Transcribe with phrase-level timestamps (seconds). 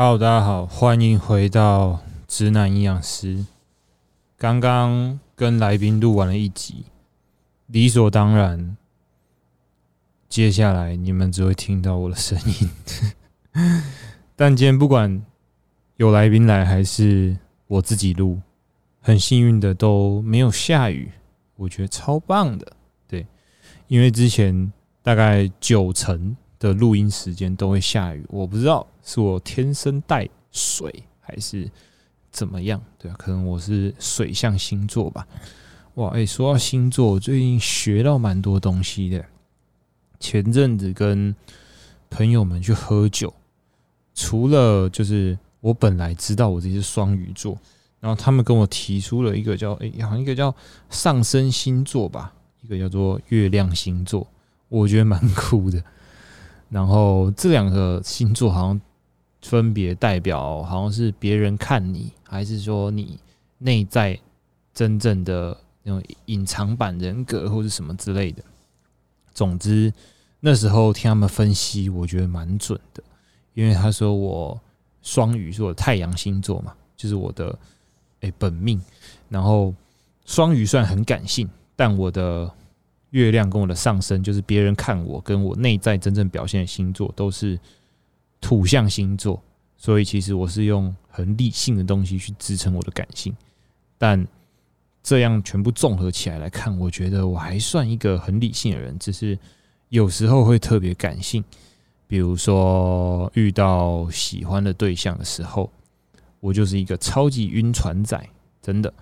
[0.00, 3.44] Hello，大家好，欢迎回到直男营养师。
[4.36, 6.84] 刚刚跟来宾录完了一集，
[7.66, 8.76] 理所当然，
[10.28, 12.70] 接下来你们只会听到我的声音。
[14.36, 15.20] 但今天不管
[15.96, 17.36] 有来宾来还是
[17.66, 18.40] 我自己录，
[19.00, 21.10] 很幸运的都没有下雨，
[21.56, 22.72] 我觉得超棒的。
[23.08, 23.26] 对，
[23.88, 24.72] 因为之前
[25.02, 31.66] 大概九成的录音时间都会下雨，我不知道是我天生带水还是
[32.30, 35.26] 怎么样，对啊，可能我是水象星座吧。
[35.94, 39.24] 哇，哎，说到星座，我最近学到蛮多东西的。
[40.20, 41.34] 前阵子跟
[42.10, 43.32] 朋友们去喝酒。
[44.14, 47.56] 除了就是我本来知道我自己是双鱼座，
[48.00, 50.54] 然后他们跟我提出了一个叫哎，好像一个叫
[50.90, 54.26] 上升星座吧，一个叫做月亮星座，
[54.68, 55.82] 我觉得蛮酷的。
[56.68, 58.80] 然后这两个星座好像
[59.42, 63.18] 分别代表，好像是别人看你，还是说你
[63.58, 64.18] 内在
[64.74, 68.42] 真正的那种隐藏版人格，或者什么之类的。
[69.32, 69.92] 总之
[70.40, 73.02] 那时候听他们分析，我觉得蛮准的。
[73.54, 74.60] 因为他说我
[75.02, 77.58] 双鱼是我太阳星座嘛，就是我的
[78.20, 78.80] 诶本命。
[79.28, 79.74] 然后
[80.26, 82.50] 双鱼算很感性，但我的
[83.10, 87.58] 月亮跟我的上升，就是别人看我跟我内在真正表现的星座，都是
[88.40, 89.42] 土象星座。
[89.76, 93.34] 所以其实我是用很理性的东西去支撑我的感性。
[93.96, 94.26] 但
[95.02, 99.38] 这样全部综合起来来看，我觉得我还算一个很理性的人，只是
[99.88, 101.44] 有时候会特别感性。
[102.08, 105.70] 比如说遇到喜欢的对象的时候，
[106.40, 108.18] 我就是一个超级晕船仔，
[108.60, 108.92] 真的，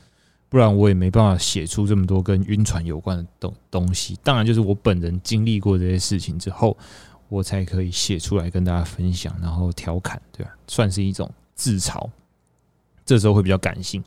[0.48, 4.18] 不然我也没办法写出这么多跟晕船有关的东东西。
[4.22, 6.76] 当然，就是我本人经历过这些事情之后，
[7.28, 10.52] 我才可以写出来跟大家分享，然后调侃，对吧？
[10.66, 12.08] 算是一种自嘲。
[13.04, 14.02] 这时候会比较感性，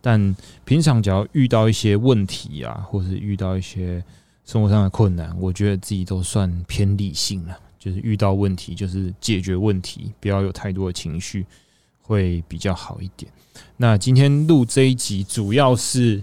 [0.00, 4.02] 但平常只要遇到一些问题啊，或是遇到一些
[4.44, 7.56] 生活上的困难，我觉得自己都算偏理性了。
[7.78, 11.46] 就是遇到问题，就是解决问题，不要有太多的情绪，
[12.02, 13.32] 会比较好一点。
[13.78, 16.22] 那今天录这一集，主要是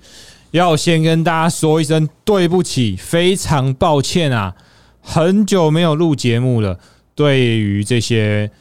[0.52, 4.56] 要先跟大家说一声对不起，非常抱歉啊，
[5.08, 6.78] 很久没有录节目了。
[7.16, 8.52] 对于这些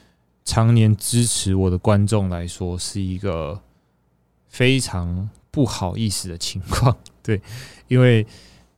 [0.44, 3.60] 常年支持我的观众来说，是一个
[4.48, 6.96] 非常不好意思的情况。
[7.20, 7.42] 对，
[7.88, 8.24] 因为。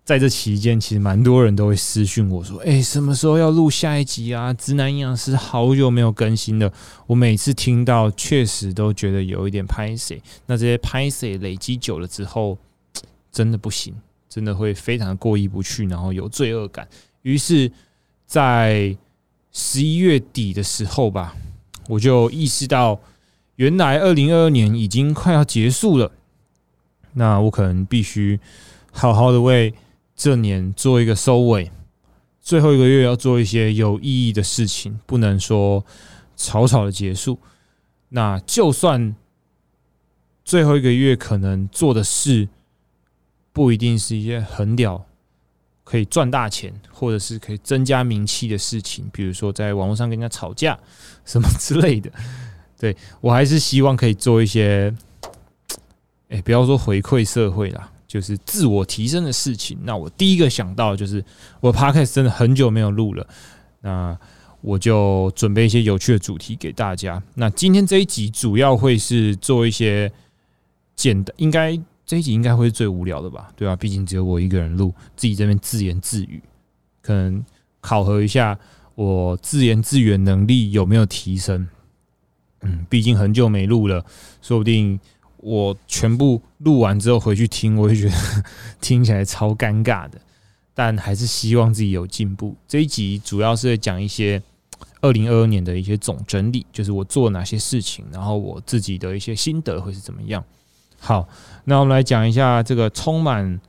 [0.09, 6.73] 在这期间，其实蛮多人都会私讯我说：“哎，什么时候要录下一集啊？”直男营养师好久没有更新了。
[7.07, 10.23] 我每次听到，确实都觉得有一点拍谁。
[10.47, 12.57] 那这些拍谁累积久了之后，
[13.31, 13.95] 真的不行，
[14.31, 16.89] 真的会非常过意不去，然后有罪恶感。
[17.23, 17.71] 于是，
[18.27, 18.97] 在
[19.53, 21.37] 十一月底的时候吧，
[21.89, 23.01] 我就意识到，
[23.57, 26.13] 原来二零二二年已经快要结束了。
[27.15, 28.39] 那我可能必须
[28.93, 29.75] 好好的为。
[30.21, 31.71] 这年做一个收尾，
[32.43, 35.87] 最后一个月要做一些有意义的事情，不能说
[36.35, 37.39] 草草的结束。
[38.09, 39.15] 那就算
[40.45, 42.49] 最后一个月可能做的事
[43.53, 45.07] 不一定是一些很屌、
[45.89, 50.79] 可以赚大钱，或者是可以增加名气的事情，比如说在网络上跟人家吵架
[51.25, 52.11] 什么之类的，
[52.79, 54.95] 对我还是希望可以做一些，
[56.29, 57.91] 哎，不要说回馈社会啦。
[58.09, 59.79] 就是自我提升的事情。
[59.83, 61.23] 那我第一个想到就是，
[61.61, 63.29] 我 podcast 真的很久没有录了，
[63.83, 64.19] 那
[64.63, 67.23] 我就准备一些有趣的主题给大家。
[67.35, 70.11] 那今天这一集主要会是做一些
[70.97, 73.53] 简单，应该这一集应该会是最无聊的吧？
[73.55, 73.77] 对吧？
[73.77, 76.43] 毕竟只有我一个人录，自己这边自言自语，
[77.03, 77.45] 可能
[77.83, 78.59] 考核一下
[78.95, 81.69] 我自言自语能力有没有提升。
[82.63, 84.03] 嗯，毕竟很久没录了，
[84.41, 84.99] 说不定。
[85.41, 88.15] 我全部录完之后回去听，我就觉得
[88.81, 90.21] 听起来超尴尬的，
[90.75, 92.57] 但还是希望自己有进步。
[92.67, 94.43] 这一集主要是讲一些
[95.01, 100.43] 二零二二年的一些总整理，就是我做哪些事情，然后我自己的一些心得会是怎么样。
[100.99, 101.29] 好，
[101.65, 103.61] 那我们来讲一下这个充满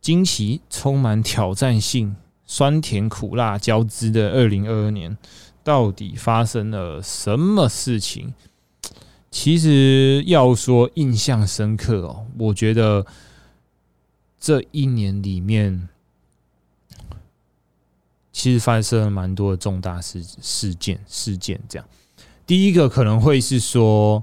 [0.00, 5.16] 惊奇、充满挑战性、酸甜苦辣交织的二零二二年，
[5.62, 8.32] 到底发生了什么事情？
[9.30, 13.06] 其实要说印象深刻哦，我觉得
[14.38, 15.88] 这一年里面，
[18.32, 21.60] 其实发生了蛮多的重大事事件事件。
[21.68, 21.88] 这样，
[22.46, 24.22] 第一个可能会是说，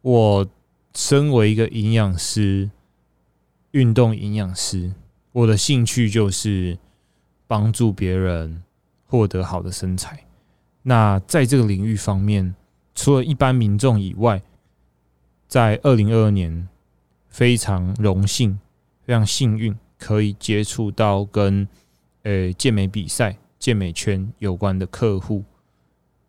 [0.00, 0.48] 我
[0.94, 2.70] 身为一个营养师，
[3.72, 4.92] 运动营养师，
[5.32, 6.78] 我的兴趣就是
[7.46, 8.62] 帮助别人
[9.06, 10.24] 获得好的身材。
[10.82, 12.54] 那在这个领域方面。
[12.94, 14.42] 除了一般民众以外，
[15.48, 16.68] 在二零二二年
[17.26, 18.60] 非常荣幸、
[19.00, 21.66] 非常幸运，可以接触到跟
[22.22, 25.42] 呃健美比赛、健美圈有关的客户。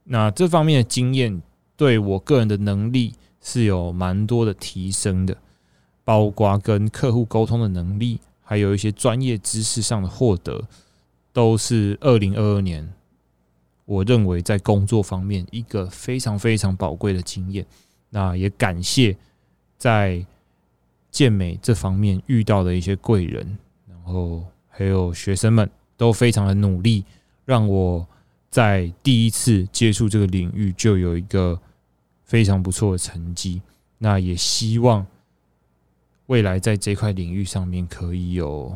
[0.06, 1.42] 那这方面的经验
[1.76, 5.38] 对我个人的能力是有蛮多的提升的，
[6.04, 10.68] 包括跟客户沟通的能力，还有一些专业知识上的获得，
[11.32, 12.92] 都是二零二二年
[13.86, 17.64] 我认为在工作方面一个非常非常宝贵的经验。
[18.10, 19.16] 那也感谢
[19.78, 20.26] 在
[21.12, 23.58] 健美这方面遇到的一些贵人，
[23.88, 27.06] 然后还有学生们都非常的努力，
[27.46, 28.08] 让我。
[28.54, 31.60] 在第一次接触这个领域，就有一个
[32.34, 33.62] 非常不错的成绩。
[34.00, 35.06] 那也希望
[36.26, 38.76] 未来在这块领域上面可以有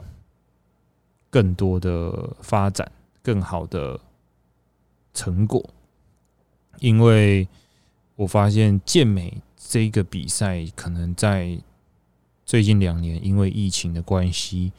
[1.32, 2.92] 更多的发展，
[3.24, 4.00] 更好的
[5.12, 5.68] 成果。
[6.78, 7.48] 因为
[8.16, 11.58] 我发现健美这个比赛，可能在
[12.46, 14.72] 最近两年因为疫情的关系，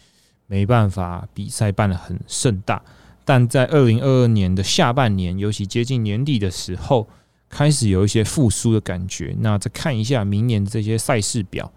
[0.47, 2.81] 没办法比赛办的很盛大。
[3.25, 7.09] 但在二零二二年的下半年，尤其接近年底的时候，
[7.49, 9.35] 开始有一些复苏的感觉。
[9.41, 11.71] 那再看一下明年这些赛事表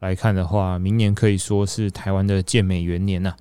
[0.00, 3.34] 来看的话，明年可以说是台湾的健美元年呐。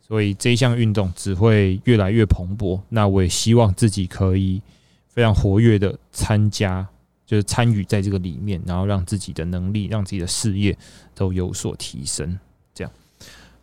[0.00, 2.80] 所以这一项运动只会越来越蓬勃。
[2.90, 4.62] 那我也希望自己可以
[5.08, 6.86] 非常活跃的参加，
[7.26, 10.76] 就是参与在这个里面，然后让自己的能力、让自己的事业
[11.14, 12.38] 都有所提升。
[12.74, 12.92] 这样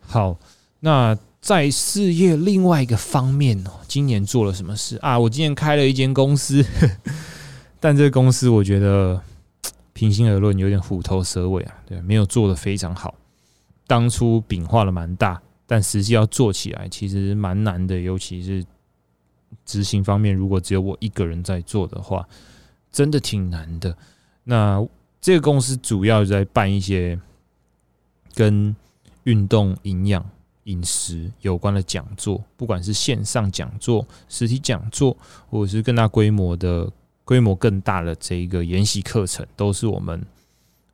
[0.00, 0.38] 好，
[0.80, 1.18] 那。
[1.44, 5.18] 在事业另外一个方面哦，今年做了什么事啊？
[5.18, 6.64] 我今年开了一间公司，
[7.84, 9.20] 但这个公司我觉得
[9.92, 13.14] 平心而论有点虎头蛇尾啊，对，没有做的非常好。
[13.86, 18.64] 当初饼画的蛮大，但实际要做起来其实蛮难的，尤其是
[19.66, 22.26] 执行方面，如果只有我一个人在做的话，
[22.90, 23.94] 真的挺难的。
[24.44, 24.82] 那
[25.20, 27.20] 这个公司主要在办一些
[28.34, 28.74] 跟
[29.24, 30.24] 运动营养。
[30.64, 35.14] 饮食有关的讲座，不管是线上讲座、实体讲座，
[35.50, 36.90] 或者是更大规模的、
[37.24, 40.24] 规模更大的这一个研习课程，都是我们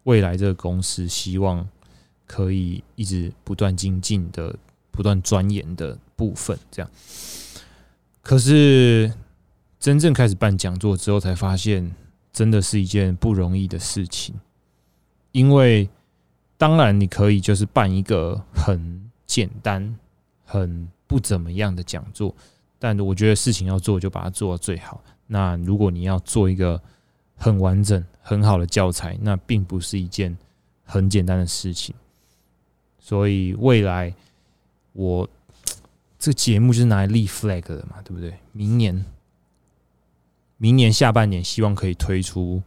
[0.04, 1.68] 未来这个公司希望
[2.26, 4.56] 可以一直不断精进的、
[4.90, 6.58] 不断钻研的部分。
[6.70, 6.90] 这样，
[8.22, 9.12] 可是
[9.78, 11.94] 真正开始办讲座之后，才发现
[12.32, 14.34] 真的是一件不容易的事情。
[15.32, 15.88] 因为
[16.56, 18.98] 当然你可以就是办一个很。
[19.30, 19.96] 简单、
[20.44, 22.34] 很不怎么样的讲座，
[22.80, 25.00] 但我觉得事情要做，就把它做到最好。
[25.28, 26.82] 那如果你要做一个
[27.36, 30.36] 很完整、很好的教材，那并不是一件
[30.82, 31.94] 很简单的事情。
[32.98, 34.12] 所以未来
[34.94, 35.28] 我
[36.18, 38.34] 这节目就是拿来立 flag 的嘛，对不对？
[38.52, 39.04] 明年、
[40.56, 42.62] 明年下半年，希望可以推出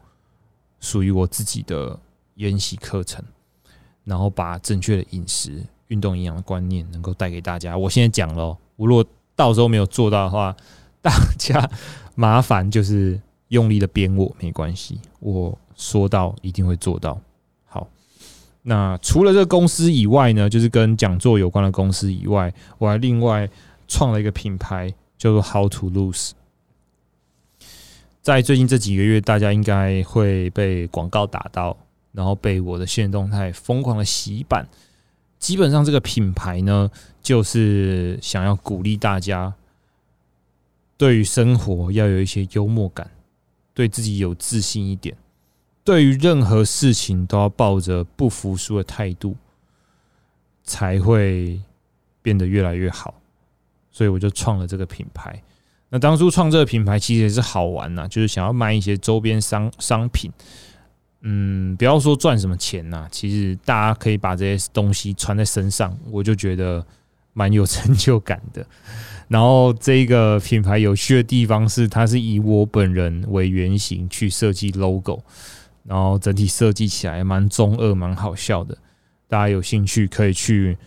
[0.79, 1.99] 属于我自己的
[2.35, 3.25] 研习课程，
[4.03, 5.65] 然后把正确的饮食。
[5.89, 7.77] 运动营养的观念能够带给大家。
[7.77, 9.05] 我现在讲了，我如果
[9.35, 10.55] 到时候没有做到的话，
[11.01, 11.69] 大家
[12.15, 17.19] 麻烦就是用力的编我没关系，我说到一定会做到。
[17.65, 17.87] 好，
[18.61, 23.49] 那除了这个公司以外呢，就是跟讲座有关的公司以外，我还另外
[23.87, 26.31] 创了一个品牌，叫做 How to Lose。
[28.21, 31.75] 在最近这几个月，大家应该会被广告打到，
[32.13, 34.67] 然后被我的现动态疯狂的洗版。
[35.43, 36.89] 基本上这个品牌呢，
[37.21, 39.53] 就是想要鼓励大家，
[40.95, 43.11] 对于生活要有一些幽默感，
[43.73, 45.13] 对自己有自信一点，
[45.83, 49.35] 对于任何事情都要抱着不服输的态度，
[50.63, 51.59] 才会
[52.21, 53.13] 变得越来越好。
[53.91, 55.43] 所以我就创了这个品牌。
[55.89, 60.31] 那当初创这个品牌其实也是好玩呐，就是想要卖一些周边商商品。
[61.23, 66.85] 嗯，不要说赚什么钱呐，其实大家可以把这些东西穿在身上，我就觉得
[67.33, 68.65] 蛮有成就感的。
[69.27, 75.23] 然后这个品牌有趣的地方是，它是以我本人为原型去设计 logo，
[75.85, 78.77] 然后整体设计起来蛮中二、蛮好笑的。
[79.27, 80.77] 大家有兴趣可以去。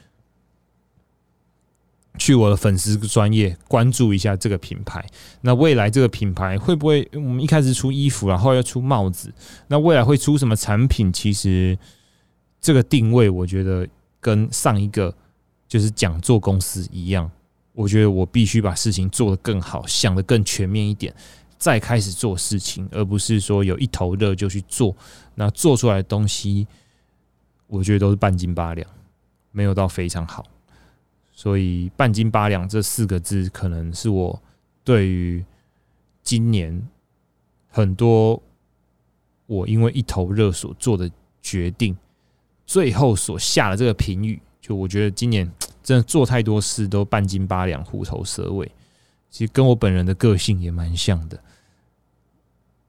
[2.18, 5.04] 去我的粉丝专业关注一下这个品牌。
[5.42, 7.08] 那未来这个品牌会不会？
[7.14, 9.32] 我们一开始出衣服，然后要出帽子。
[9.68, 11.12] 那未来会出什么产品？
[11.12, 11.78] 其实
[12.61, 13.87] 这个定位，我觉得
[14.20, 15.14] 跟上一个
[15.68, 17.30] 就是讲座公司一样。
[17.73, 21.14] 我觉得我必须把事情做得更好，想得更全面一点，
[21.58, 24.96] 再开始做事情，而不是说有一头热就去做。
[25.35, 26.66] 那做出来的东西，
[27.66, 28.88] 我觉得都是半斤八两，
[29.52, 30.46] 没有到非常好。
[31.37, 34.43] 所以“半斤八两”这四个字，可能是我
[34.83, 35.45] 对于
[36.23, 36.88] 今年
[37.69, 38.43] 很多
[39.45, 41.09] 我因为一头热所做的
[41.43, 41.95] 决定，
[42.64, 45.52] 最后所下的这个评语，就我觉得今年
[45.83, 48.73] 真的做太多事都半斤八两、虎头蛇尾，
[49.28, 51.38] 其实跟我本人的个性也蛮像的。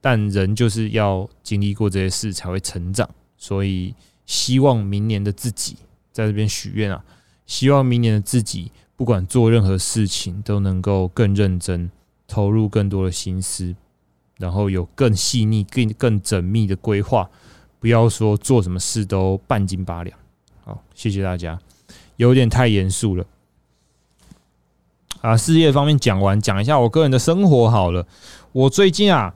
[0.00, 5.76] 但人就是要经历过这些事才会成长，所以希望明年的自己
[6.10, 7.04] 在这边许愿啊，
[7.48, 11.90] 希望明年的自己不管做任何事情都能够更认真，
[12.28, 13.74] 投入更多的心思，
[14.36, 17.28] 然后有更细腻、更更缜密的规划，
[17.80, 20.16] 不要说做什么事都半斤八两。
[20.64, 21.58] 好，谢谢大家，
[22.14, 23.26] 有点太严肃了。
[25.22, 28.06] 啊，事业方面讲完，讲一下我个人的生活好了。
[28.52, 29.34] 我最近啊。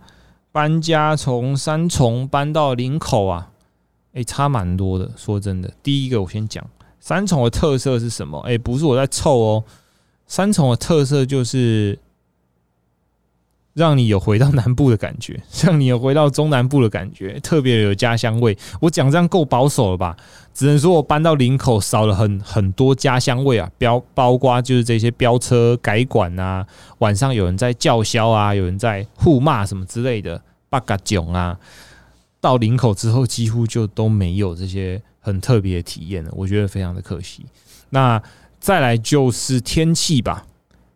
[0.54, 3.52] 搬家从三重搬到林口啊，
[4.12, 5.11] 哎，差蛮多的。
[5.16, 6.62] 说真的，第一个我先讲
[7.04, 8.38] 三重的特色是什么？
[8.47, 9.64] 哎，不是我在凑哦，
[10.28, 11.99] 三重的特色就是
[13.75, 18.56] 让你有回到南部的感觉， 让你有回到中南部的感觉，特别有家乡味。
[18.80, 20.16] 我讲这样够保守了吧？
[20.54, 26.64] 只能说我搬到林口少了很很多家乡味啊，标包括就是这些飙车改管啊，
[26.99, 31.59] 晚上有人在叫嚣啊，有人在互骂什么之类的，八嘎囧啊，
[32.40, 37.47] 到林口之后几乎就都没有这些很特别的体验了，我觉得非常的可惜。
[37.88, 38.23] 那
[38.61, 40.45] 再来就是天气吧，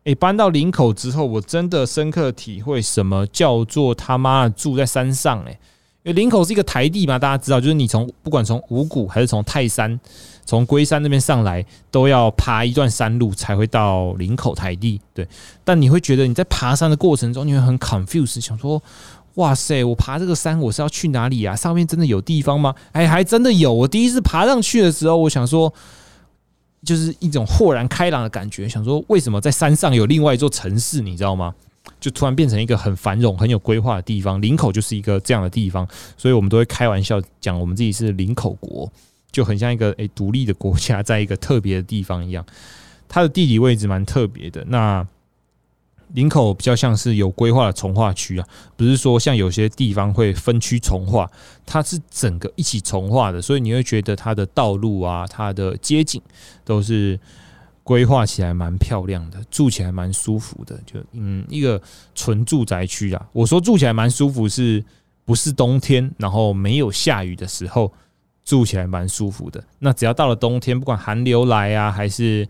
[0.05, 5.59] 诶，搬到林口之后，我真的深刻体会什么叫做他妈住在山上诶。
[6.03, 9.99] 因为林口是一个台地嘛，大家知道，就是你从不管从五谷还是从泰山、
[10.45, 15.01] 从龟山那边上来，都要爬一段山路才会到林口台地。
[15.13, 15.27] 对，
[15.65, 18.81] 但你会觉得你在爬山的过程中，你会很 confused，想说：
[19.37, 21.57] 哇塞，我爬这个山，我是要去哪里啊？
[21.57, 22.75] 上面真的有地方吗？
[22.93, 23.73] 哎，还真的有。
[23.73, 25.73] 我第一次爬上去的时候，我想说，
[26.85, 31.55] 就是一种豁然开朗的感觉，想说为什么在山上有另外一座城市，你知道吗？
[32.01, 38.91] 就突然变成一个很繁荣、很有规划的地方，林口就是一个这样的地方，所以我们都会开玩笑讲，我们自己是林口国，
[39.31, 42.45] 就很像一个诶独立的国家，在一个特别的地方一样。
[43.09, 44.65] 它的地理位置蛮特别的。
[44.67, 45.07] 那
[46.15, 48.47] 林口比较像是有规划的从化区啊，
[48.77, 51.31] 不是说像有些地方会分区从化，
[51.65, 56.21] 它是整个一起从化的，所以你会觉得它的道路啊、它的街景
[56.65, 57.19] 都是。
[57.87, 61.81] 规划起来蛮漂亮的，住起来蛮舒服的，就嗯一个
[62.17, 63.29] 纯住宅区啊。
[63.33, 64.85] 我说住起来蛮舒服，是
[65.25, 67.93] 不是冬天然后没有下雨的时候
[68.45, 69.63] 住起来蛮舒服的？
[69.79, 72.49] 那只要到了冬天，不管寒流来啊，还是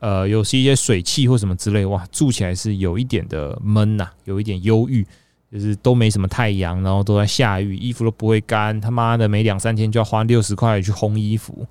[0.00, 5.06] 呃有是一些水汽或什么之类，哇，住起来是有一点的闷呐，有一点忧郁，
[5.50, 11.66] 就是都没什么太阳，然后都在下雨，衣服都不会干，他妈的每两三天就要花六十块去烘衣服，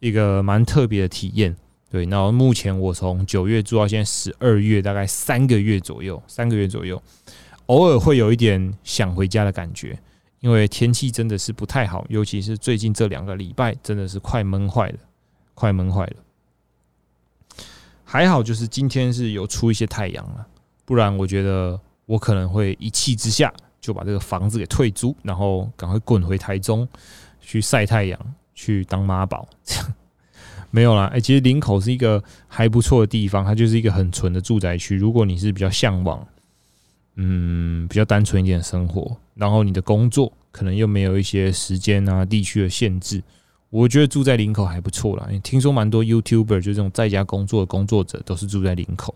[0.00, 1.56] 一个蛮特别的体验。
[1.90, 7.02] 对，那目前我从九月住到现在十二月，大概三个月左右，三个月左右，
[7.64, 9.98] 偶尔会有一点想回家的感觉，
[10.40, 14.98] 因为天气真的是不太好，尤其是最近这两个礼拜，真的是快闷坏了，
[15.54, 16.16] 快闷坏了。
[18.10, 20.46] 还好就是今天是有出一些太阳了，
[20.86, 26.88] 不然我觉得我可能会一气之下就把这个房子给退租，然后赶快滚回台中
[27.38, 28.18] 去晒太阳，
[28.54, 29.94] 去当妈宝这样。
[30.72, 34.96] 没有啦，哎，其实林口是一个还不错的地方，它就是一个很纯的住宅区。
[34.96, 36.26] 如果你是比较向往，
[37.16, 43.22] 嗯，比较单纯一点的生活，然后你的工作可能又没有一些时间啊、地区的限制，
[43.70, 45.28] 我觉得住在林口还不错啦。
[45.42, 49.14] 听说蛮多 YouTuber 就这种在家工作的工作者都是住在林口，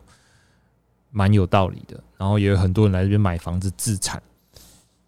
[1.11, 2.02] 蛮有道理的。
[2.18, 4.23] 然后也有很多人来这边买房子自产，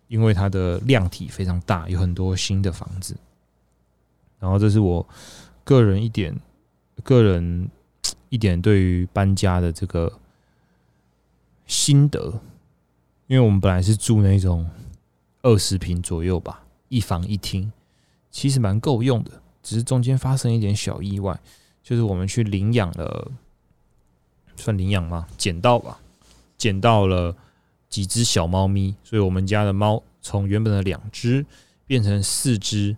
[0.09, 3.17] 因为它的量体非常大，有很多新的房子。
[4.39, 5.07] 然后这是我。
[5.67, 6.39] 个人一点，
[7.03, 7.71] 个人
[8.29, 10.13] 一点对于搬家的这个
[11.67, 12.39] 心得，
[13.29, 14.69] 因为我们本来是住那种
[15.41, 17.73] 二十平左右吧，一房一厅，
[18.35, 19.31] 其实蛮够用的。
[19.63, 21.41] 只是中间发生一点小意外，
[21.83, 23.31] 就是我们去领养了，
[24.57, 25.29] 算领养吗？
[25.39, 26.01] 捡到吧，
[26.59, 27.35] 捡到了
[27.89, 31.47] 几只小猫咪，所以我们家的猫从原本的两只
[31.87, 32.97] 变成四只。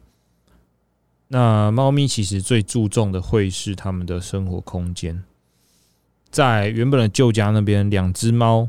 [1.28, 5.22] 那猫咪其实最注重的会是它们的生活空间，
[6.30, 8.68] 在原本的旧家那边，两只猫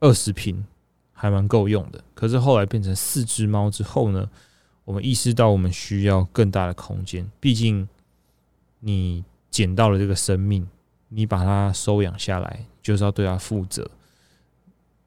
[0.00, 0.66] 二十平
[1.12, 2.04] 还蛮够用的。
[2.14, 4.28] 可是后来变成四只猫之后呢，
[4.88, 7.30] 我们意识到我们需要更大的空间。
[7.38, 7.86] 毕竟
[8.80, 10.66] 你捡到了这个生命，
[11.10, 13.90] 你把它收养下来，就是要对它负责。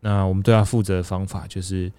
[0.02, 1.92] 那我们对它负责的方法就是。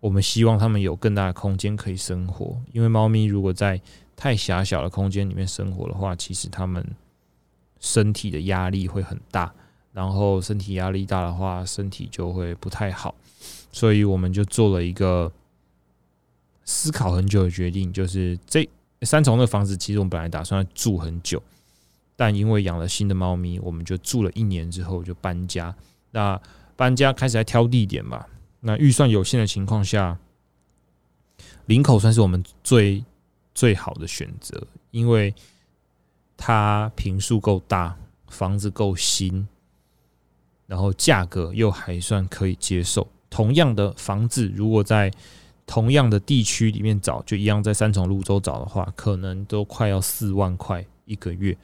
[0.00, 3.78] 我们希望他们有更大的空间可以生活，因为猫咪如果在
[4.16, 6.82] 太狭小的空间里面生活的话，其实它们
[7.80, 9.52] 身体的压力会很大，
[9.92, 13.14] 然后身体压力大的话，身体就会不太好。
[13.70, 15.30] 所以我们就做了一个
[16.72, 18.66] 思考很久的决定，就是这
[19.02, 21.42] 三重的房子，其实我们本来打算住很久，
[22.14, 25.74] 但因为养了新的猫咪，我们就住了一年之后就搬家。
[26.12, 26.40] 那
[26.76, 28.24] 搬家开始在挑地点嘛，
[28.60, 30.16] 那预算有限的情况下，
[31.66, 33.04] 林口算是我们最
[33.52, 35.34] 最好的选择，因为
[36.36, 37.96] 它平数够大，
[38.28, 39.48] 房子够新，
[40.68, 43.08] 然后价格又还算可以接受。
[43.28, 45.10] 同样的房子，如果在
[45.70, 51.56] 同样的地区里面找，就一样在三重泸州找的话，可能都快要四万块一个月，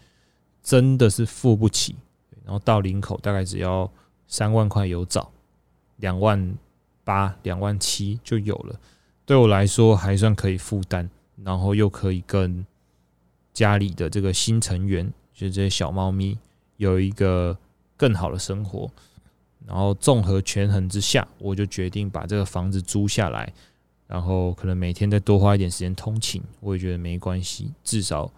[0.62, 1.96] 真的是付不起。
[2.44, 3.90] 然后到林口大概只要
[4.28, 5.28] 三万块有找，
[5.96, 6.56] 两万
[7.02, 8.78] 八、两万七就有了。
[9.24, 11.10] 对我来说还算可以负担，
[11.42, 12.64] 然后又可以跟
[13.52, 16.38] 家里的这个新成员，就这些小猫咪，
[16.76, 17.58] 有一个
[17.96, 18.88] 更好的生活。
[19.66, 23.52] 然后综合权衡之下，我就决定把这个房子租下来，
[24.06, 28.32] 然后可能每天再多花一点时间通勤，我也觉得没关系，至少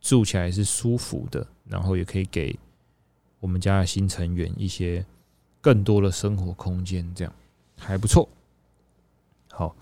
[0.00, 2.58] 住起来是舒服的，然后也可以给
[3.40, 5.04] 我们家的新成员一些
[5.60, 7.32] 更多的生活空间，这样
[7.78, 8.28] 还不错。
[9.50, 9.74] 好，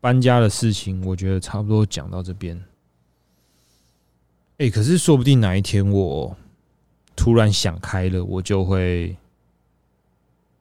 [0.00, 2.62] 搬家的事情我觉得差不多讲到这边。
[4.58, 6.36] 哎，可是说不定哪一天我
[7.16, 9.16] 突然想开了，我就会。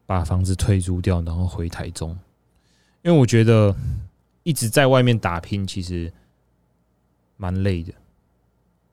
[0.06, 2.18] 把房子退租掉，然后回台中，
[3.02, 3.76] 因为我觉得
[4.44, 6.12] 一直在外面打拼，其实
[7.38, 7.94] 蛮累的，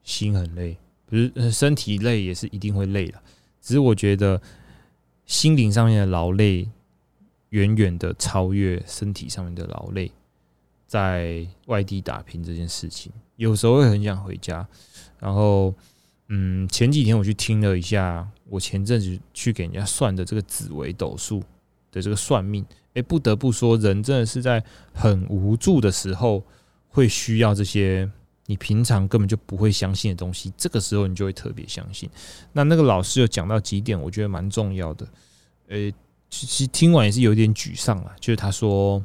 [0.03, 3.21] 心很累，不是身体累也是一定会累的。
[3.61, 4.41] 只是我觉得
[5.25, 6.69] 心灵上面的劳累，
[7.49, 10.11] 远远的超越身体上面的劳累。
[10.85, 14.67] 在外地打拼这件事情，有时候会很想回家，
[15.19, 15.73] 然后。
[16.29, 21.41] 嗯，前几天我去听了一下，我前阵子去给人家算的这个紫微斗数
[22.01, 24.63] 这个算命，诶，不得不说，人真的是在
[24.93, 26.43] 很无助的时候，
[26.87, 28.09] 会需要这些
[28.45, 32.09] 你平常根本就不会相信的东西，这个时候你就会特别相信。
[32.53, 35.07] 那那个老师有讲到几点，我觉得蛮重要的。
[35.69, 35.93] 诶，
[36.29, 39.03] 其实听完也是有点沮丧啊，就是他说，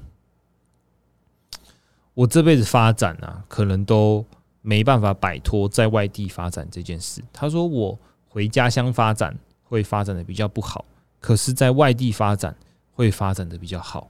[2.14, 4.24] 我这辈子发展啊，可能都。
[4.64, 7.20] 没办法摆脱在外地发展这件事。
[7.32, 10.84] 他说：“我回家乡发展会发展的比较不好，
[11.18, 12.54] 可是在外地发展
[12.94, 14.08] 会发展的比较好。”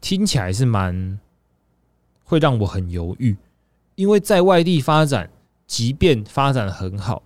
[0.00, 1.18] 听起来是蛮
[2.24, 3.36] 会让我很犹豫，
[3.94, 5.30] 因为在外地发展，
[5.66, 7.22] 即便发展很好，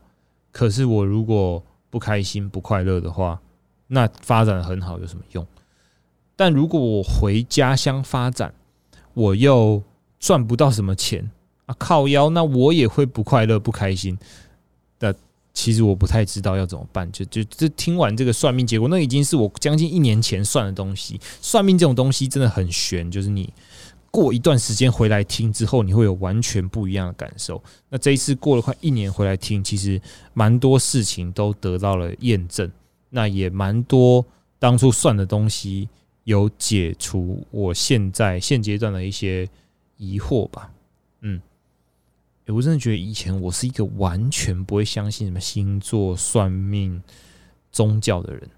[0.51, 3.41] 可是我如果不开心、不快乐的话，
[3.87, 5.47] 那发展很好有什么用？
[6.35, 8.53] 但如果我回家乡发展，
[9.13, 9.81] 我又
[10.19, 11.31] 赚不到什么钱
[11.67, 14.19] 啊，靠腰，那我也会不快乐、不开心。
[15.55, 17.11] 其实我不太知道要怎么办。
[17.11, 21.19] 就就这听完这个算命结果，那已经是我将近一年前算的东西。
[21.41, 23.51] 算命这种东西真的很玄，就是你
[24.11, 27.63] 过一段时间回来听之后，你会有完全不一样的感受。
[27.89, 29.99] 那这一次过了快一年回来听，其实
[30.35, 32.71] 蛮多事情都得到了验证。
[33.09, 34.23] 那也蛮多
[34.59, 35.89] 当初算的东西
[36.25, 39.49] 有解除我现在现阶段的一些。
[39.97, 40.73] 疑惑吧，
[41.21, 41.41] 嗯，
[42.47, 47.03] 我真的觉得以前我是一个完全不会相信什么星座、算命、
[47.73, 48.49] 宗教的人，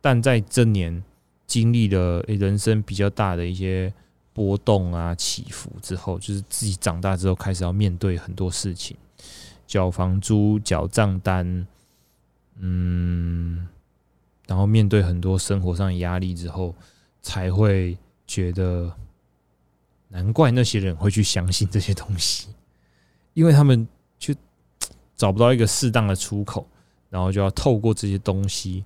[0.00, 1.02] 但在这年
[1.46, 3.92] 经历了人生比较大的一些
[4.32, 8.96] 波动啊、起伏之后，就是自己长大之后开始要面对很多事情，
[9.66, 11.66] 缴房租、缴账单，
[12.58, 13.68] 嗯，
[14.46, 16.74] 然后面对很多生活上的压力之后，
[17.20, 18.92] 才会觉得。
[20.08, 22.46] 难怪那些人会去相信这些东西，
[23.36, 23.86] 因为他们
[24.18, 24.34] 就
[25.14, 26.66] 找不到一个适当的出口，
[27.10, 28.82] 然后就要透过这些东西、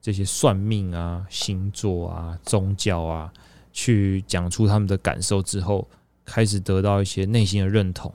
[0.00, 3.32] 这些算命啊、星座啊、宗教啊，
[3.72, 5.88] 去讲出他们的感受之后，
[6.24, 8.12] 开始得到一些内心的认同，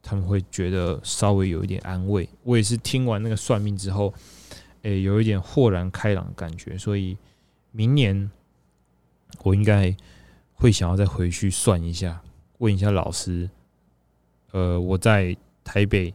[0.00, 2.28] 他们会觉得稍微有一点安慰。
[2.44, 4.14] 我也是听完那个算命之后，
[4.82, 7.18] 诶，有一点豁然开朗的感觉，所以
[7.72, 8.30] 明年
[9.42, 9.94] 我应该。
[10.58, 12.18] 会想要再回去算一下，
[12.60, 13.50] 问一下老师，
[14.56, 16.14] 呃，我在台北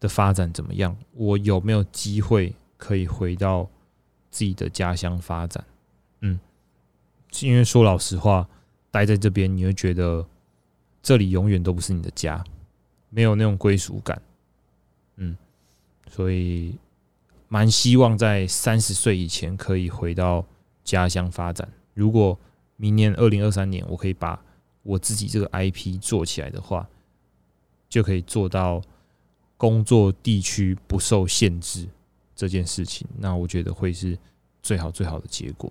[0.00, 0.96] 的发展怎么样？
[1.12, 3.68] 我有没有机会可以回到
[4.30, 5.62] 自己的家乡发展？
[6.20, 6.40] 嗯，
[7.42, 8.48] 因为说老实话，
[8.90, 10.26] 待在这边你会觉得
[11.02, 12.42] 这里永远都不是你的家，
[13.10, 14.22] 没有那种归属感。
[15.16, 15.36] 嗯，
[16.08, 16.78] 所以
[17.48, 20.42] 蛮希望在三十岁以前可以回到
[20.82, 21.68] 家乡发展。
[21.92, 22.38] 如果
[22.76, 24.42] 明年二零二三年，我可以把
[24.82, 26.88] 我自己这个 IP 做起来的话，
[27.90, 28.80] 就可以做到
[29.58, 31.86] 工作地区不受限制
[32.34, 33.06] 这件事情。
[33.18, 34.16] 那我觉得会是
[34.62, 35.70] 最好最好的结果。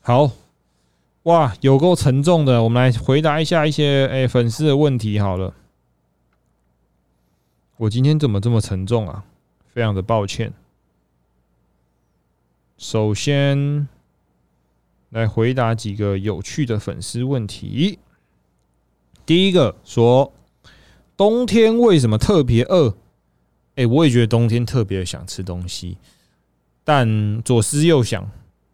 [0.00, 0.30] 好，
[1.22, 2.62] 哇，有够沉重的。
[2.62, 5.54] 我们来回答一下一些诶粉丝的问题好了。
[7.76, 9.24] 我今天怎么这么沉重啊？
[9.68, 10.52] 非常的抱歉。
[12.76, 13.88] 首先
[15.10, 18.00] 来回答几个有趣的粉丝问题。
[19.24, 20.32] 第一个说，
[21.22, 22.96] 冬天为什么特别饿？
[23.76, 25.96] 哎，我也觉得冬天特别想吃东西，
[26.82, 28.28] 但左思右想，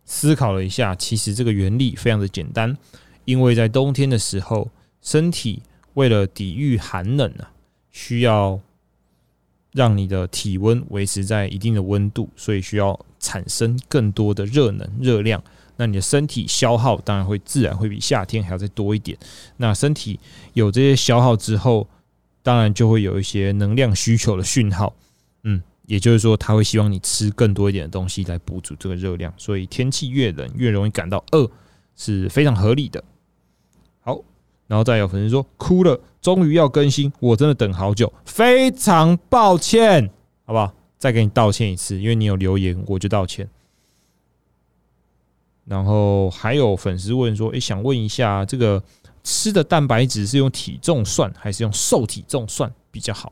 [0.06, 2.74] 思考了一下，其实这个原理非常的简单，
[3.26, 4.70] 因为在冬天的时候，
[5.02, 7.52] 身体为了抵御寒冷啊，
[7.90, 8.58] 需要
[9.72, 15.44] 让你的体温维持在一定的温度，所以需要产生更多的热能热量。
[15.76, 19.18] 那你的身体消耗当然会自然会比夏天还要再多一点。
[19.58, 20.18] 那身体
[20.54, 21.86] 有这些消耗之后，
[22.42, 24.94] 当然就会有一些能量需求的讯号，
[25.42, 29.32] 嗯，也就是说，他会希望你吃更多一点的东西来补足这个热量。
[29.36, 31.50] 所以天气越冷，越容易感到饿，
[31.96, 33.02] 是非常合理的。
[34.00, 34.18] 好，
[34.66, 40.10] 然后再有粉丝说哭了，终于要更新，我真的等好久，非常抱歉，
[40.44, 40.72] 好不好？
[40.98, 43.48] 再给你道歉一次，因为你有留言，我就道歉。
[45.64, 48.82] 然后还有粉丝问说：“诶，想问一下，这个
[49.30, 53.30] 吃的蛋白质是用体重算，还是用瘦体重算比较好？”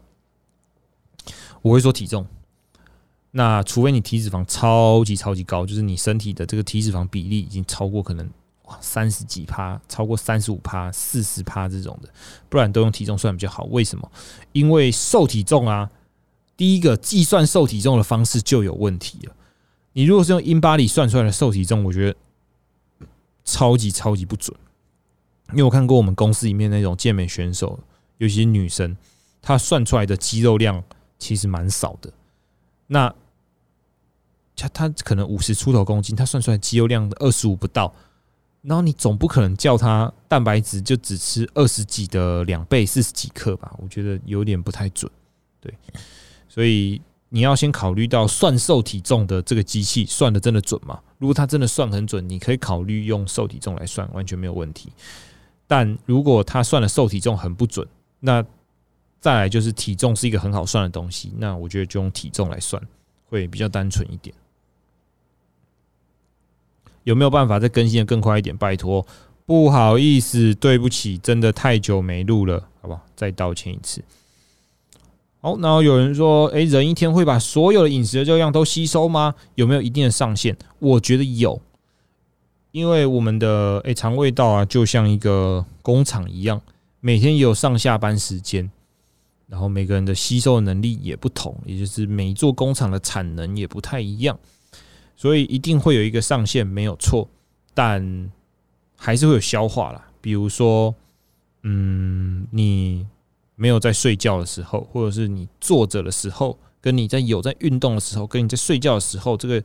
[1.63, 2.27] 我会说体重。
[3.31, 8.29] 那除非你体脂肪超级超级高，就是你身体的这个体脂肪比例已经超过可能
[8.65, 12.11] 哇三十几趴，超过三十五趴、四十趴这种的，
[12.51, 13.65] 不然都用体重算比较好。
[13.65, 14.13] 为什么？
[14.53, 15.91] 因为瘦体重啊，
[16.59, 19.35] 第一个计算瘦体重的方式就有问题了。
[19.95, 22.19] 你如果是用英巴里算出来的瘦体重，我觉得。
[23.49, 24.59] 超级超级不准，
[25.53, 27.79] 因为我看过我们公司里面那种健美选手，
[28.19, 28.97] 尤其是女生，
[29.41, 30.83] 她算出来的肌肉量
[31.19, 32.13] 其实蛮少的。
[32.87, 33.15] 那
[34.57, 37.95] 她她可能五十出头公斤，她算出来肌肉量的二十五不到，
[38.63, 43.75] 然后你总不可能叫她蛋白质就只吃二十几的两倍四十几克吧？
[43.79, 45.11] 我觉得有点不太准，
[45.61, 45.75] 对，
[46.49, 47.01] 所以。
[47.29, 51.01] 你要先考虑到算瘦体重的这个机器算的真的准吗？
[51.19, 54.93] 如果它真的算很准，你可以考虑用瘦体重来算，完全没有问题。
[55.67, 57.87] 但如果他算的瘦体重很不准，
[58.21, 58.45] 那
[59.21, 62.81] 再来就是体重是一个很好算的东西，那我觉得就用体重来算
[63.29, 64.35] 会比较单纯一点。
[67.05, 68.57] 有没有办法再更新的更快一点？
[68.57, 69.07] 拜托，
[69.45, 73.01] 不好意思，对不起，真的太久没录了，好不好？
[73.15, 74.03] 再道歉一次。
[75.41, 79.35] 好，然后有人说，诶，人一天会把所有的饮食的热量都吸收吗？
[79.55, 80.57] 有没有一定的上限？
[80.81, 81.61] 我觉得有，
[82.77, 86.61] 因为我们的诶肠胃道啊，就像一个工厂一样，
[87.01, 88.71] 每天有上下班时间，
[89.47, 94.39] 然后每个人的吸收能力也不同，也就是每一座工厂的产能也不太一样，
[95.17, 97.27] 所以一定会有一个上限，没有错，
[97.73, 98.31] 但
[98.95, 100.11] 还是会有消化啦。
[100.21, 100.95] 比如说，
[101.63, 103.07] 嗯，你。
[103.59, 109.65] 没有在睡觉的时候，或者是你坐着的时候，跟你在有在运动的时候，跟你在睡觉的时候，这个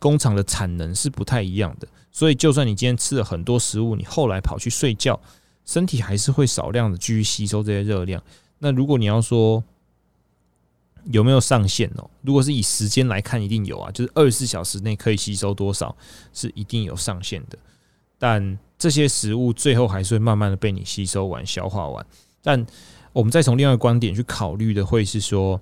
[0.00, 1.86] 工厂的产能是不太一样的。
[2.10, 5.20] 所以，就算你今天吃了很多食物，你后来跑去睡觉，
[5.64, 8.20] 身体还是会少量的继续吸收这些热量。
[8.58, 9.62] 那如果你要说
[11.04, 12.10] 有没有上限哦？
[12.22, 15.94] 如果是以时间来看，一定有啊，就是二十四小时内可以吸收多少
[16.32, 17.56] 是一定有上限的。
[18.18, 22.04] 但这些食物最后还是会慢慢的被你吸收完、消化完，
[22.42, 22.66] 但。
[23.12, 25.60] 我们再从另外一个观点去考虑的，会是说，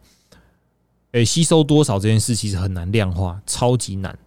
[1.12, 4.18] 诶，吸收多少这件事其实很难量化，超级难。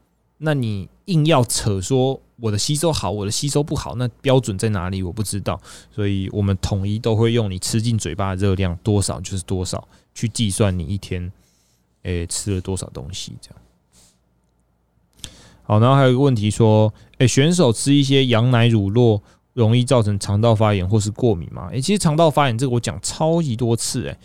[0.44, 5.04] 那你硬要扯说我的吸收好，我的吸收不好，那标准在哪里？
[5.04, 5.60] 我不知道。
[5.92, 11.32] 所以我们统一都会用你吃进嘴巴的热量多少就是多少去计算你一天
[12.04, 13.62] 诶吃了多少东西这样。
[15.64, 19.22] 好，然后还有一个问题说，诶，选手吃一些羊奶乳酪。
[19.54, 21.68] 容易造成肠道发炎或是过敏吗？
[21.74, 24.18] 诶，其实肠道发炎这个我讲超级多次，诶，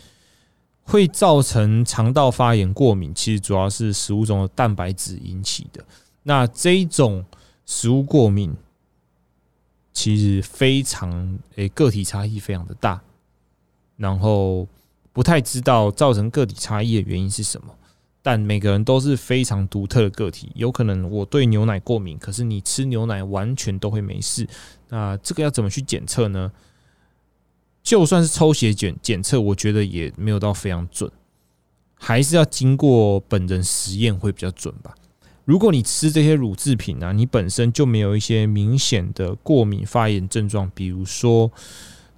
[0.83, 5.83] 会造成肠道发炎、过敏，其实主要是食物中的蛋白质引起的。
[6.27, 7.23] 那这种
[7.65, 8.53] 食物过敏，
[9.93, 13.01] 其实非常诶个体差异非常的大，
[13.95, 14.67] 然后
[15.13, 17.73] 不太知道造成个体差异的原因是什么。
[18.21, 24.45] 但每个人都是非常独特的个体，有可能我对牛奶过敏，可是你吃牛奶完全都会没事。
[24.89, 26.51] 那这个要怎么去检测呢？
[27.81, 31.09] 就算是抽血检检测，我觉得也没有到非常准，
[31.95, 34.93] 还是要经过本人实验会比较准吧。
[35.47, 41.49] 如果你吃这些乳制品啊，你本身就没有一些明显的过敏发炎症状，比如说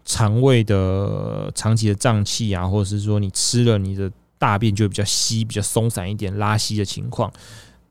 [0.04, 4.12] 肠胃的长期的胀气啊，或者是说你吃了你的。
[4.40, 7.30] 大便就比较稀、比较松散一点，拉稀的情况，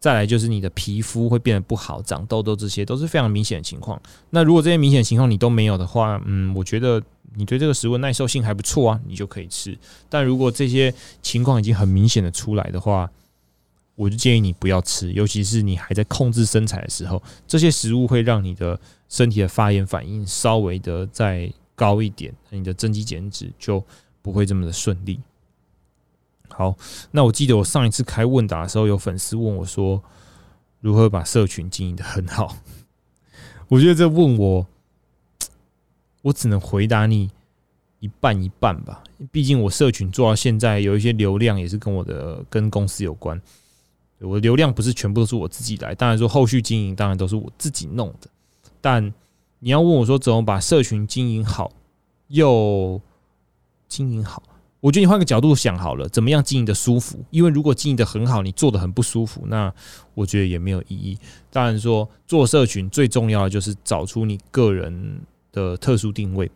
[0.00, 4.00] 再来就是你的皮肤会变得不好，长痘痘，这些都是非常明显的情况。
[4.30, 7.02] 那如果这些明显情况你都没有的话，嗯，我觉得
[7.36, 9.76] 你对这个食物耐受性还不错啊，你就可以吃。
[10.08, 13.10] 但如果这些情况已经很明显的出来的话，
[13.98, 23.84] 我就建议你不要吃，尤其是你还在控制身材的时候，这些食物会让你的身体的发炎反应稍微的再高一点，你的增肌减脂就
[24.22, 25.18] 不会这么的顺利。
[26.48, 26.76] 好，
[27.10, 30.00] 那我记得我上一次开问答的时候，有粉丝问我说，
[30.80, 32.56] 如何把社群经营的很好？
[33.66, 34.64] 我觉得这问我，
[36.22, 37.32] 我只能回答你
[37.98, 39.02] 一半一半吧。
[39.32, 43.42] 毕竟我社群做到现在，有一些流量也是跟我的跟公司有关。
[44.20, 48.28] 我的流量不是全部都是我自己来，当然说后续经营当然都是我自己弄的。
[48.80, 49.12] 但
[49.60, 51.70] 你要问我说，怎么把社群经营好，
[52.28, 53.00] 又
[53.88, 54.42] 经营好？
[54.80, 57.24] 我觉得你换个角度想好了，怎么样经营的舒服？
[57.30, 59.72] 因为如果经营的很好，你做的很不舒服，那
[60.14, 61.18] 我觉得也没有意义。
[61.50, 66.48] 当然说做社群最重要的就是找出你个人的特殊定位。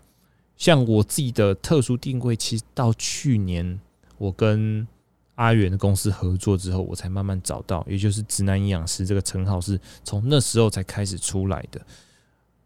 [0.57, 3.81] 像我自己的特殊定位，其实到去年
[4.19, 4.87] 我跟
[5.35, 11.81] 阿元的公司合作之后，我才慢慢找到，也就是直男营养师这个称号是从那时候才开始出来的。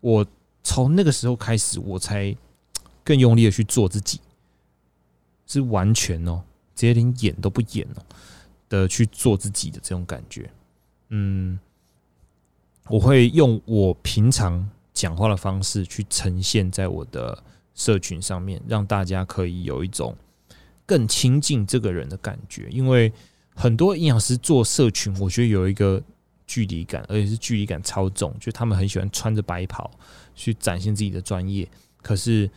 [0.00, 0.26] 我
[0.62, 2.37] 从那个时候开始，我才
[3.02, 4.20] 更用力的去做自己。
[5.48, 6.42] 是完全哦，
[6.74, 8.02] 直接连演都不演哦
[8.68, 10.50] 的去做自己的这种感觉，
[11.11, 11.57] 嗯，
[12.88, 17.40] 我会用我平常讲话的方式去呈现在我的
[17.76, 20.16] 社群上面，让大家可以有一种
[20.87, 22.68] 更亲近这个人的感觉。
[22.70, 23.12] 因为
[23.55, 26.03] 很多营养师做社群，我觉得有一个
[26.46, 29.90] 距离感，而且是距离感超重，就他们很喜欢穿着白袍
[30.35, 31.68] 去展现自己的专业，
[32.01, 32.49] 可是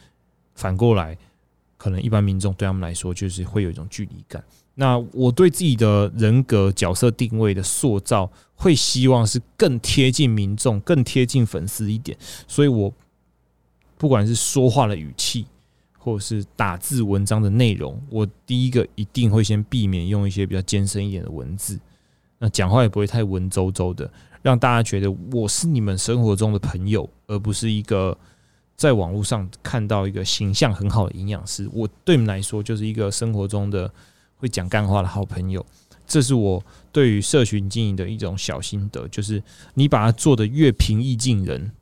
[0.55, 1.17] 反过来。
[1.81, 4.43] 可能一般民众对他们来说，就是会有一种距离感。
[4.75, 12.17] 那我对自己的人格角色定位的塑造，会希望是更贴近民众、更贴近粉丝一点。
[12.49, 12.93] 所以我
[13.97, 15.45] 不管是说话的语气，
[15.99, 21.79] 或者是打字文章的内容，我第一个一定会先避免用一些比较艰深一点的文字。
[22.39, 28.17] 那讲话也不会太文绉绉的，让大家觉得我是你们生活中的朋友，而不是一个。
[28.75, 33.91] 在网络上看到一个形象很好的营养师，我对你们来说就是一个生活中的
[34.37, 35.65] 会讲干话的好朋友。
[36.07, 41.73] 这是我对于社群经营的一种小心得，就是你把它做的越平易近人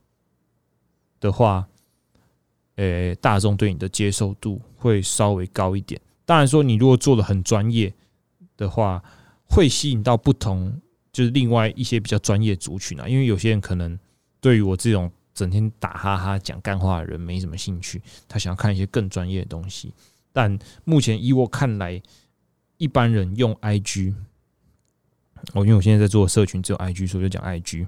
[1.19, 1.67] 的话，
[2.77, 6.01] 呃，大众对你的接受度会稍微高一点。
[6.25, 7.93] 当然说，你如果做的很专业
[8.55, 9.03] 的话，
[9.45, 13.07] 会吸引到不同，就是另外一些比较专业族群啊。
[13.07, 13.99] 因为有些人可能
[14.39, 15.11] 对于我这种。
[15.37, 19.93] 整天打哈哈讲干话的人没什么兴趣，他想要看一些更专业的东西。
[20.33, 22.01] 但目前以我看来，
[22.77, 24.15] 一般人用 IG，
[25.53, 27.87] 我因为我现在在做社群，只有 IG，所以就讲 IG。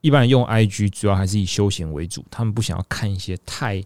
[0.00, 3.84] 一般人用 IG 主要还是以休闲为主，他们不想要看一些太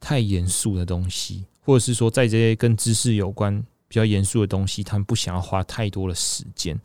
[0.00, 3.64] 太严肃的东西，或者是说在这些跟知识有关。
[3.88, 6.76] 比较严肃的东西，他们不想要花太多的时间，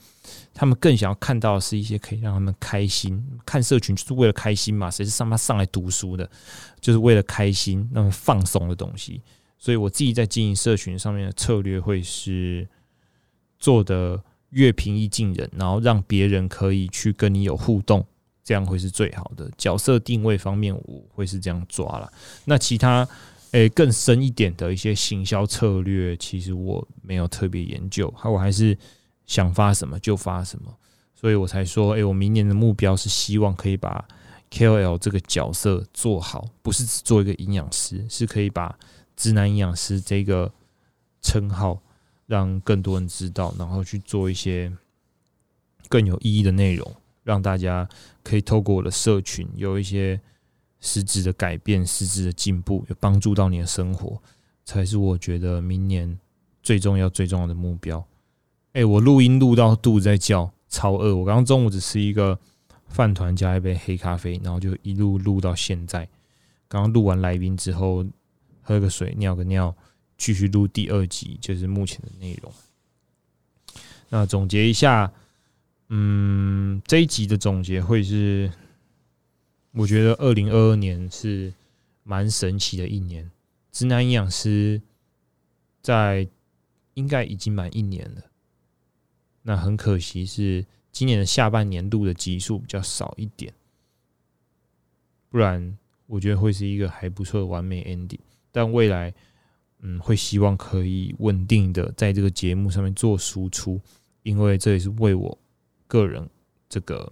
[0.54, 3.20] 他们更想要看到的是一些可以让他们开心。
[3.44, 6.30] 看社群就是为了开心嘛，谁是上班上来读书的，
[6.80, 9.20] 就是为了开心，那么放松的东西。
[9.58, 12.70] 所以我自己在经营社群上面的策略会是
[13.58, 18.06] 做的越平易近人，然后让别人可以去跟你有互动，
[18.52, 19.50] 这样会是最好的。
[19.58, 22.12] 角色定位方面，我会是这样抓了。
[22.44, 23.08] 那其他。
[23.54, 28.78] 诶，更深一点的一些行销策略，其实我没有特别研究，我还是
[29.26, 30.74] 想发什么就发什么，
[31.14, 34.08] 所以我才说，诶，我明年的目标是希望可以把
[34.52, 38.74] KOL 这个角色做好，不是只做一个营养师，是可以把
[39.18, 40.50] 直男营养师这个
[41.22, 41.82] 称号
[42.28, 44.72] 让更多人知道，然后去做一些
[45.90, 46.90] 更有意义的内容，
[47.32, 47.88] 让大家
[48.22, 50.20] 可以透过我的社群有一些。
[50.84, 54.20] 实质的改变，实质的进步，有帮助到你的生活，
[54.66, 56.18] 才是我觉得明年
[56.64, 58.04] 最重要、最重要的目标。
[58.74, 61.16] 哎，我录音录到肚子在叫，超饿。
[61.16, 62.40] 我刚刚中午只吃一个
[62.88, 66.10] 饭团加一杯黑咖啡，然后就一路录到现在。
[66.68, 68.04] 刚刚录完来宾之后，
[68.64, 69.76] 喝个水，尿个尿，
[70.18, 72.52] 继续录第二集，就是目前的内容。
[74.10, 75.14] 那总结一下，
[75.94, 78.52] 嗯，这一集的总结会是。
[79.74, 81.54] 我觉得二零二二年是
[82.04, 83.32] 蛮神奇的一年。
[83.72, 84.82] 直男营养师
[85.82, 86.28] 在
[86.94, 88.22] 应该已经满一年了。
[89.44, 93.54] 那很可惜是今年的下半年度的集数比较少一点，
[95.30, 98.20] 不然我觉得会是一个还不错的完美 ending。
[98.52, 99.14] 但未来，
[99.80, 103.80] 嗯，会希望可以稳定的在这个节目上面做输出，
[104.24, 105.38] 因为这也是为我
[105.92, 106.30] 个人
[106.70, 107.12] 这个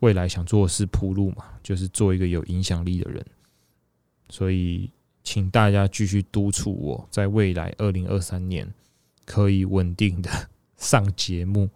[0.00, 3.22] 未来想做的事铺路嘛，就是做一个有影响力的人。
[4.30, 4.90] 所以，
[5.22, 8.72] 请大家继续督促我在未来二零二三年
[9.26, 10.30] 可以稳定的
[10.78, 11.68] 上节目，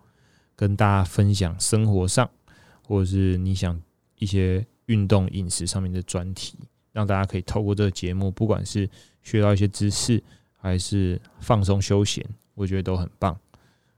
[0.56, 2.30] 跟大家分享生活上
[2.82, 3.78] 或者是你想
[4.16, 6.58] 一些运动饮食上面的专题，
[6.92, 8.88] 让大家可以透过这个节目，不管是
[9.22, 10.24] 学到一些知识，
[10.56, 13.38] 还是放松休闲，我觉得都很棒。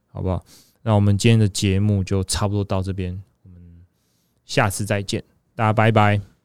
[0.08, 0.44] 好不好？
[0.86, 3.60] 那我们今天的节目就差不多到这边，我们
[4.44, 5.20] 下次再见，
[5.56, 6.35] 大家拜拜。